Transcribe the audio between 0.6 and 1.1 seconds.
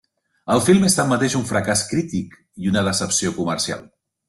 film és